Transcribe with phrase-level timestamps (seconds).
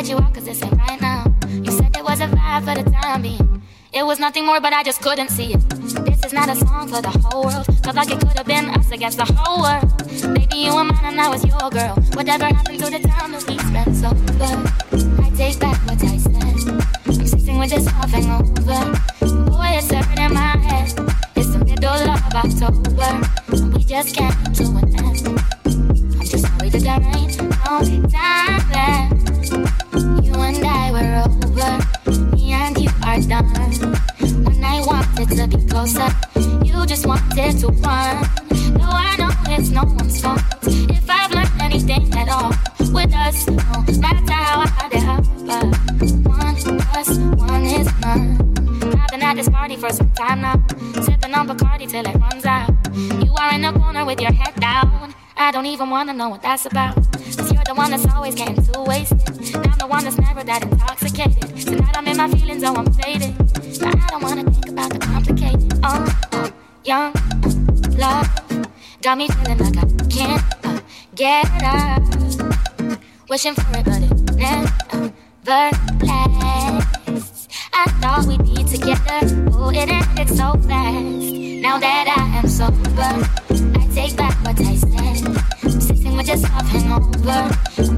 [0.00, 1.30] Get you out cause this ain't right now.
[1.50, 3.62] You said it was a vibe for the time being.
[3.92, 5.60] It was nothing more, but I just couldn't see it.
[5.68, 7.66] This is not a song for the whole world.
[7.84, 9.84] Felt like it could have been us against the whole world.
[10.32, 11.96] Maybe you were mine and I was your girl.
[12.14, 14.56] Whatever happened to the time that we spent sober?
[15.20, 16.80] I take back what I said.
[17.04, 19.50] I'm sitting with this half over.
[19.50, 20.96] Boy, it's hurting in my head.
[21.36, 23.20] It's the middle of October.
[23.52, 25.28] And we just can't do an end.
[25.68, 29.29] I'm just sorry that there ain't no time left.
[36.90, 38.16] Just wanted to run.
[38.74, 40.42] No, I know it's no one's fault.
[40.64, 42.50] If I've learned anything at all
[42.92, 48.40] with us, no matter how hard it happens, one plus one is none.
[48.98, 50.60] I've been at this party for some time now,
[51.00, 52.74] sipping on Bacardi till it runs out.
[52.92, 55.14] You are in the corner with your head down.
[55.36, 56.96] I don't even wanna know what that's about.
[56.96, 59.54] Cause you're the one that's always getting too wasted.
[59.54, 61.56] And I'm the one that's never that intoxicated.
[61.56, 63.38] Tonight I'm in my feelings, oh, I'm faded.
[63.78, 65.72] But I don't wanna think about the complicated.
[65.84, 66.29] Oh
[66.84, 67.12] young
[67.98, 68.28] love.
[69.02, 70.80] Got me feeling like I can't uh,
[71.14, 72.02] get up.
[73.28, 75.70] Wishing for it, but it never
[76.04, 77.48] lasts.
[77.72, 79.50] I thought we'd be together.
[79.52, 81.34] Oh, it ended so fast.
[81.60, 83.28] Now that I am sober,
[83.78, 85.80] I take back what I said.
[85.82, 87.48] Sitting with half hangover.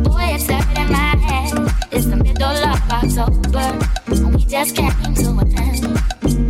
[0.02, 1.52] Boy, it's hurting my head.
[1.92, 6.41] It's the middle of October, and we just came to an end.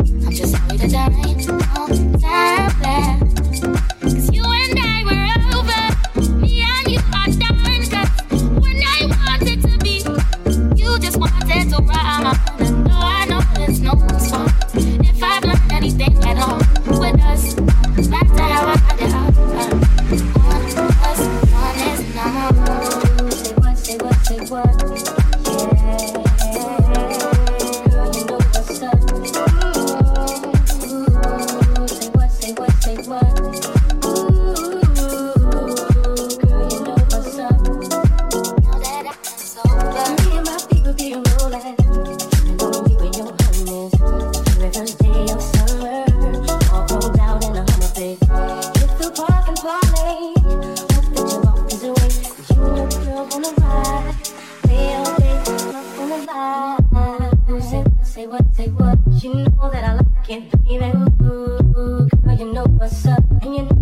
[58.23, 58.97] Say what, say what.
[59.21, 60.95] You know that I like it, baby.
[61.27, 63.72] Ooh, girl, you know what's up, and you know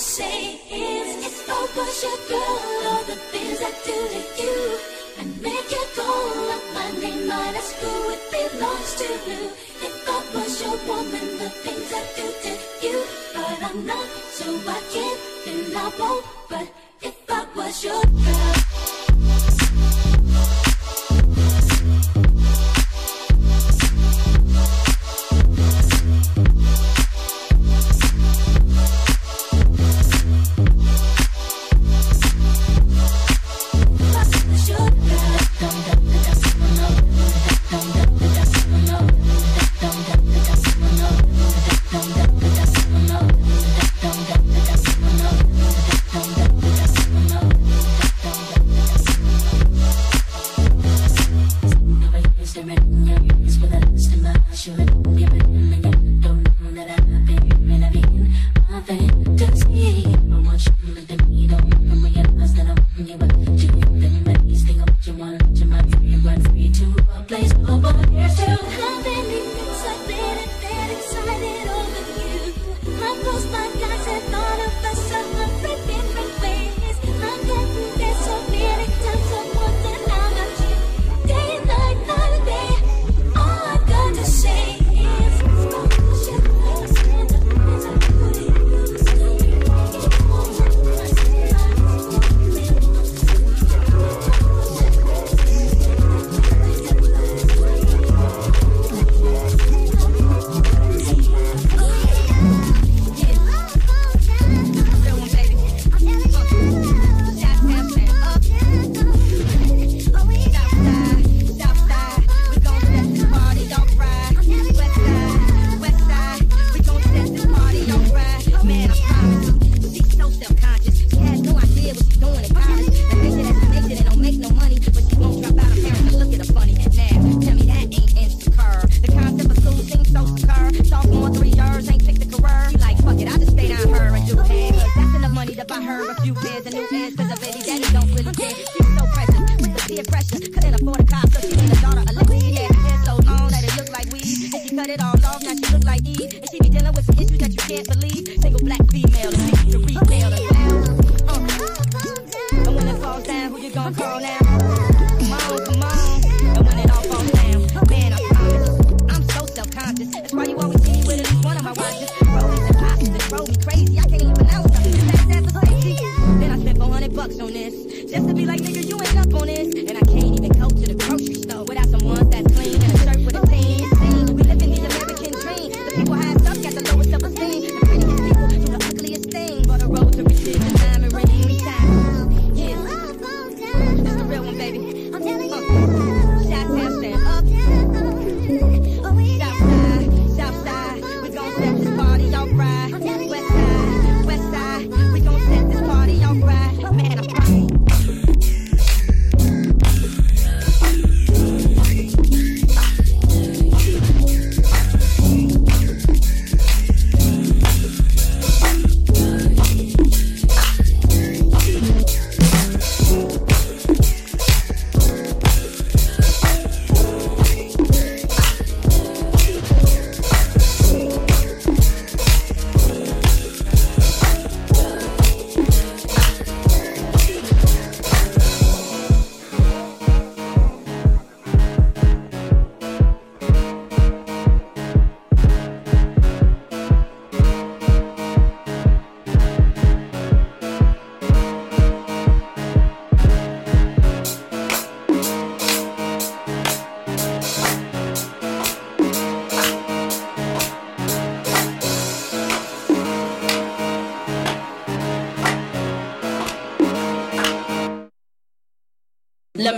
[0.00, 4.78] say is it's over, your girl, all the things I do to you.
[5.18, 9.04] And make you call up my name, might school, who it belongs to.
[9.28, 9.50] you.
[9.84, 13.04] If I was your woman, the things I do to you.
[13.34, 16.24] But I'm not, so I can't and I won't.
[16.48, 16.68] But
[17.02, 18.69] if I was your girl.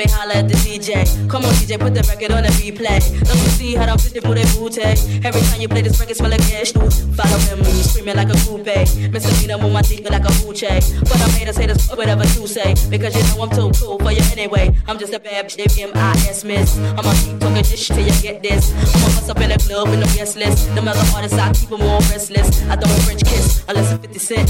[0.07, 1.22] Me holler at the DJ.
[1.33, 3.01] Come on, DJ, put the record on the replay.
[3.01, 4.85] Let me see how them bitches for their booty.
[5.25, 6.73] Every time you play this record, smell like ash.
[7.17, 8.69] Follow them screaming like a coupe.
[8.69, 9.09] Mr.
[9.09, 10.77] Misdemeanor with my teeth like a hoochie.
[11.01, 12.77] But I'm haters, haters, whatever you say.
[12.91, 14.77] Because you know I'm too cool for you anyway.
[14.87, 16.77] I'm just a bad bitch, M-I-S miss.
[17.01, 18.69] I'ma keep talking this shit till you get this.
[18.93, 20.69] I'ma bust up in the club with no guest list.
[20.75, 22.61] Them other artists, I keep them all restless.
[22.69, 24.49] I don't French kiss unless it's 50 Cent.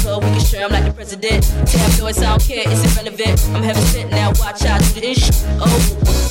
[0.00, 1.44] Club, we can share them like the president.
[1.68, 3.36] Tabloids, I don't care, it's irrelevant.
[3.52, 5.36] I'm heaven sent now, watch out, do this shit.
[5.60, 6.21] Oh.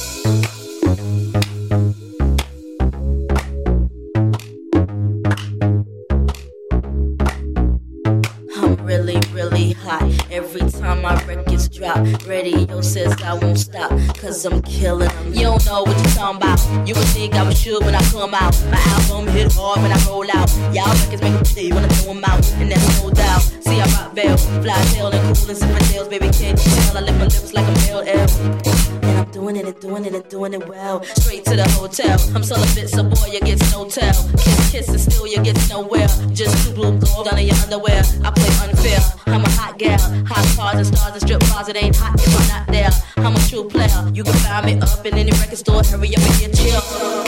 [9.52, 10.04] Really, hot.
[10.32, 13.92] Every time my records drop, radio says I won't stop.
[14.18, 15.34] Cause I'm killing them.
[15.34, 16.88] You don't know what you're talking about.
[16.88, 18.54] You would think I was sure when I come out.
[18.72, 20.50] My album hit hard when I roll out.
[20.74, 22.46] Y'all records make me play when I throw them out.
[22.54, 23.42] And that's no doubt.
[23.42, 26.08] See, I rock veil, fly tail, and cool and sipping nails.
[26.08, 26.98] Baby, can't you tell?
[26.98, 29.21] I lift my lips like a male elf.
[29.32, 31.04] Doing it and doing it and doing it well.
[31.04, 32.20] Straight to the hotel.
[32.36, 34.14] I'm celibate, so boy, you get no tell.
[34.38, 36.08] Kiss, kiss, and still you get nowhere.
[36.34, 38.04] Just two blue gold in your underwear.
[38.24, 39.00] I play unfair.
[39.28, 40.00] I'm a hot gal.
[40.28, 41.70] Hot cars and stars and strip bars.
[41.70, 42.90] It ain't hot if I'm not there.
[43.18, 44.12] I'm a true player.
[44.14, 45.82] You can find me up in any record store.
[45.84, 47.21] Hurry up and get chill.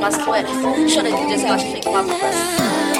[0.00, 0.48] My sweat.
[0.88, 2.99] Show the just how I shake my breath.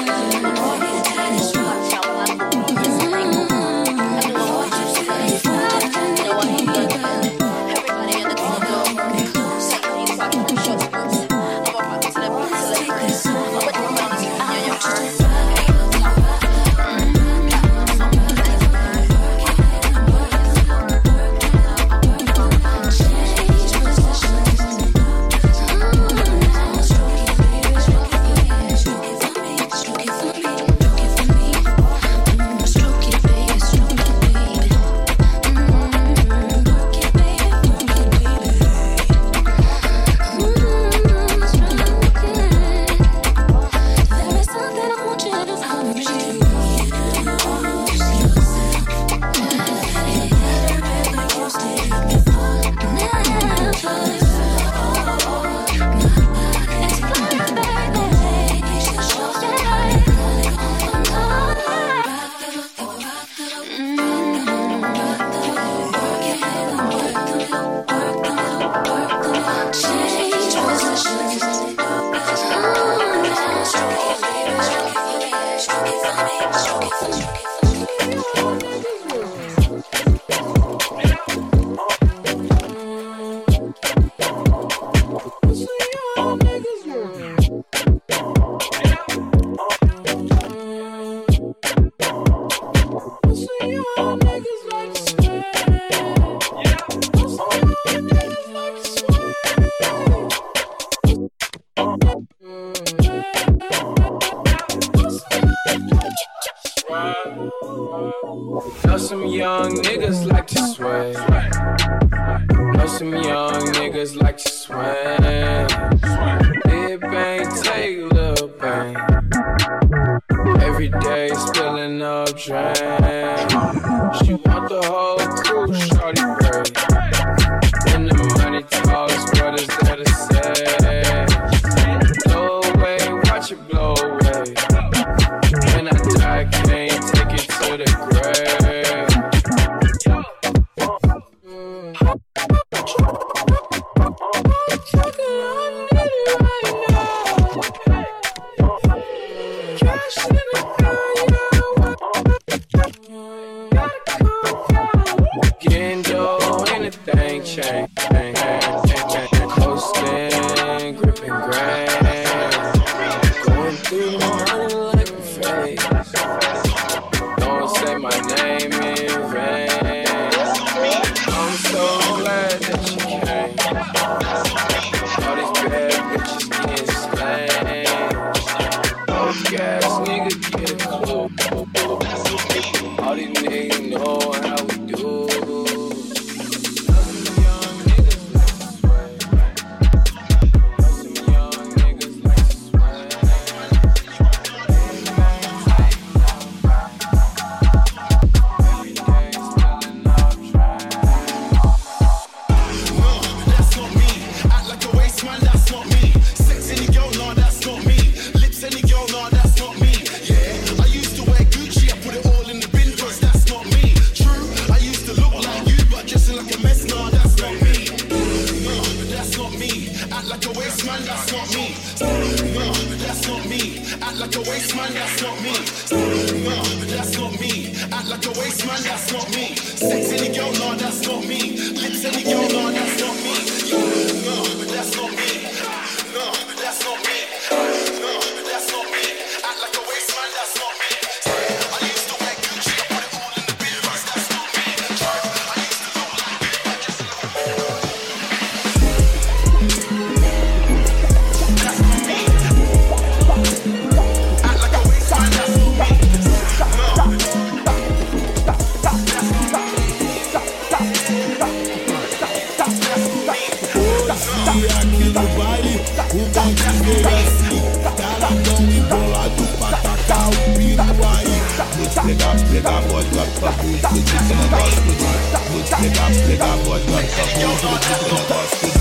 [278.29, 278.80] Horóscopo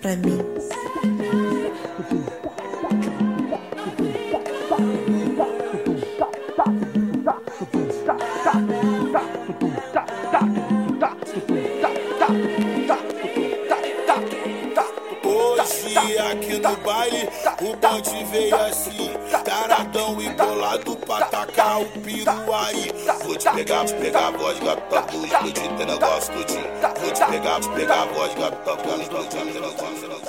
[0.00, 1.57] pra mim.
[21.58, 22.92] tá o peru aí.
[23.24, 26.64] Vou te pegar, te pegar a voz, gata, vou explodir teu negócio todinho.
[27.00, 30.27] Vou te pegar, te pegar a voz, gata, vou explodir teu negócio todinho.